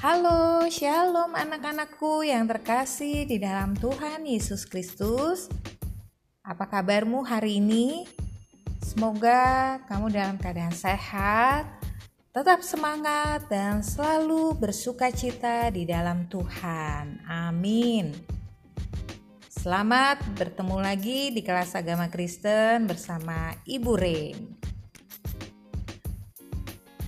Halo, 0.00 0.64
shalom 0.72 1.36
anak-anakku 1.36 2.24
yang 2.24 2.48
terkasih 2.48 3.28
di 3.28 3.36
dalam 3.36 3.76
Tuhan 3.76 4.24
Yesus 4.24 4.64
Kristus. 4.64 5.52
Apa 6.40 6.64
kabarmu 6.72 7.20
hari 7.20 7.60
ini? 7.60 8.08
Semoga 8.80 9.76
kamu 9.84 10.08
dalam 10.08 10.40
keadaan 10.40 10.72
sehat, 10.72 11.68
tetap 12.32 12.64
semangat, 12.64 13.44
dan 13.52 13.84
selalu 13.84 14.56
bersuka 14.56 15.12
cita 15.12 15.68
di 15.68 15.84
dalam 15.84 16.24
Tuhan. 16.32 17.20
Amin. 17.28 18.16
Selamat 19.52 20.24
bertemu 20.32 20.80
lagi 20.80 21.28
di 21.28 21.44
kelas 21.44 21.76
agama 21.76 22.08
Kristen 22.08 22.88
bersama 22.88 23.52
Ibu 23.68 23.92
Ren. 24.00 24.36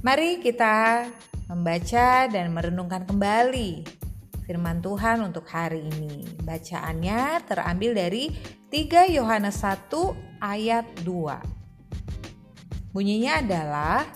Mari 0.04 0.44
kita 0.44 1.08
membaca 1.52 2.24
dan 2.32 2.56
merenungkan 2.56 3.04
kembali 3.04 3.84
firman 4.48 4.80
Tuhan 4.80 5.20
untuk 5.20 5.44
hari 5.52 5.84
ini. 5.84 6.24
Bacaannya 6.40 7.44
terambil 7.44 7.92
dari 7.92 8.32
3 8.72 9.12
Yohanes 9.12 9.60
1 9.60 9.92
ayat 10.40 10.88
2. 11.04 12.96
Bunyinya 12.96 13.44
adalah 13.44 14.08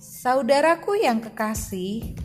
Saudaraku 0.00 0.98
yang 0.98 1.22
kekasih, 1.22 2.18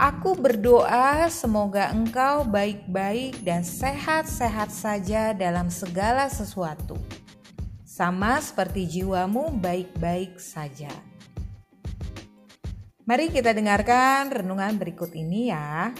aku 0.00 0.34
berdoa 0.34 1.30
semoga 1.30 1.94
engkau 1.94 2.42
baik-baik 2.42 3.38
dan 3.46 3.62
sehat-sehat 3.62 4.74
saja 4.74 5.30
dalam 5.30 5.70
segala 5.70 6.26
sesuatu. 6.26 6.98
Sama 7.86 8.42
seperti 8.42 8.98
jiwamu 8.98 9.62
baik-baik 9.62 10.42
saja. 10.42 10.90
Mari 13.06 13.30
kita 13.30 13.54
dengarkan 13.54 14.34
renungan 14.34 14.82
berikut 14.82 15.14
ini 15.14 15.54
ya. 15.54 15.94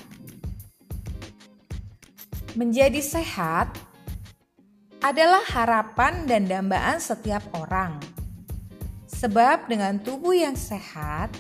Menjadi 2.59 2.99
sehat 2.99 3.71
adalah 4.99 5.39
harapan 5.55 6.27
dan 6.27 6.51
dambaan 6.51 6.99
setiap 6.99 7.47
orang. 7.55 8.03
Sebab 9.07 9.71
dengan 9.71 10.03
tubuh 10.03 10.35
yang 10.35 10.59
sehat, 10.59 11.31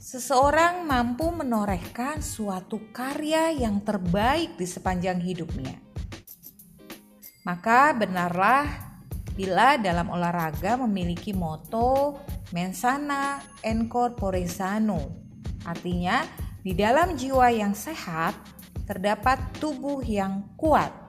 seseorang 0.00 0.88
mampu 0.88 1.28
menorehkan 1.28 2.24
suatu 2.24 2.88
karya 2.88 3.52
yang 3.52 3.84
terbaik 3.84 4.56
di 4.56 4.64
sepanjang 4.64 5.20
hidupnya. 5.20 5.84
Maka 7.44 7.92
benarlah 7.92 8.83
bila 9.34 9.74
dalam 9.76 10.06
olahraga 10.14 10.78
memiliki 10.86 11.34
moto 11.34 12.22
mensana 12.54 13.42
en 13.66 13.90
corpore 13.90 14.46
sano. 14.46 15.26
Artinya, 15.66 16.22
di 16.62 16.72
dalam 16.72 17.18
jiwa 17.18 17.50
yang 17.50 17.74
sehat 17.74 18.38
terdapat 18.86 19.36
tubuh 19.58 20.00
yang 20.06 20.54
kuat. 20.54 21.04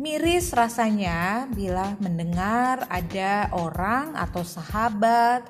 Miris 0.00 0.56
rasanya 0.56 1.44
bila 1.52 1.92
mendengar 2.00 2.88
ada 2.88 3.52
orang 3.52 4.16
atau 4.16 4.40
sahabat 4.40 5.44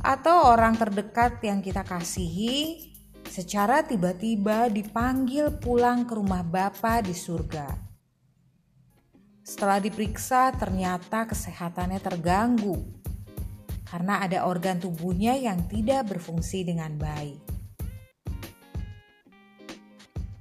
atau 0.00 0.56
orang 0.56 0.72
terdekat 0.76 1.36
yang 1.44 1.60
kita 1.60 1.84
kasihi 1.84 2.92
secara 3.28 3.84
tiba-tiba 3.84 4.72
dipanggil 4.72 5.52
pulang 5.60 6.08
ke 6.08 6.16
rumah 6.16 6.40
Bapa 6.40 7.04
di 7.04 7.12
surga. 7.12 7.93
Setelah 9.44 9.76
diperiksa, 9.76 10.56
ternyata 10.56 11.28
kesehatannya 11.28 12.00
terganggu 12.00 12.80
karena 13.84 14.24
ada 14.24 14.48
organ 14.48 14.80
tubuhnya 14.80 15.36
yang 15.36 15.68
tidak 15.68 16.08
berfungsi 16.08 16.64
dengan 16.64 16.96
baik. 16.96 17.38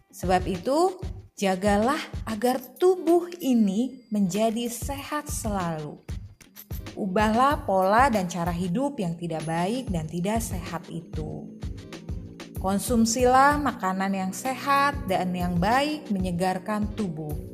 Sebab 0.09 0.47
itu, 0.47 0.97
jagalah 1.35 1.99
agar 2.23 2.63
tubuh 2.79 3.27
ini 3.43 4.07
menjadi 4.07 4.71
sehat 4.71 5.27
selalu. 5.27 5.99
Ubahlah 6.95 7.67
pola 7.67 8.07
dan 8.07 8.31
cara 8.31 8.55
hidup 8.55 8.97
yang 9.03 9.19
tidak 9.19 9.43
baik 9.43 9.91
dan 9.91 10.07
tidak 10.07 10.39
sehat 10.39 10.87
itu. 10.87 11.45
Konsumsilah 12.57 13.59
makanan 13.59 14.15
yang 14.15 14.31
sehat 14.31 14.95
dan 15.11 15.35
yang 15.35 15.59
baik 15.59 16.07
menyegarkan 16.07 16.87
tubuh 16.95 17.53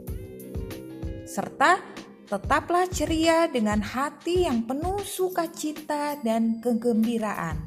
serta 1.29 1.77
tetaplah 2.25 2.89
ceria 2.89 3.45
dengan 3.45 3.85
hati 3.85 4.49
yang 4.49 4.65
penuh 4.65 4.97
sukacita 5.05 6.17
dan 6.25 6.57
kegembiraan. 6.57 7.61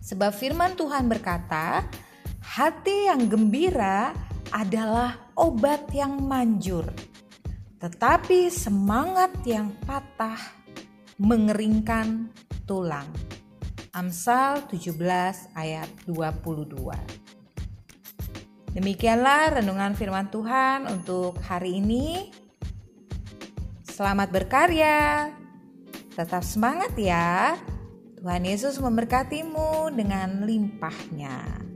Sebab 0.00 0.32
firman 0.32 0.72
Tuhan 0.72 1.04
berkata, 1.12 1.84
hati 2.40 3.12
yang 3.12 3.28
gembira 3.28 4.16
adalah 4.56 5.30
obat 5.36 5.92
yang 5.92 6.16
manjur, 6.24 6.88
tetapi 7.76 8.48
semangat 8.48 9.36
yang 9.44 9.76
patah 9.84 10.40
mengeringkan 11.20 12.32
tulang. 12.64 13.06
Amsal 13.92 14.64
17 14.72 14.96
ayat 15.54 15.88
22. 16.08 17.19
Demikianlah 18.70 19.58
renungan 19.58 19.98
firman 19.98 20.30
Tuhan 20.30 20.86
untuk 20.86 21.34
hari 21.42 21.82
ini. 21.82 22.30
Selamat 23.82 24.30
berkarya, 24.30 25.34
tetap 26.14 26.46
semangat 26.46 26.94
ya. 26.94 27.58
Tuhan 28.22 28.46
Yesus 28.46 28.78
memberkatimu 28.78 29.90
dengan 29.90 30.46
limpahnya. 30.46 31.66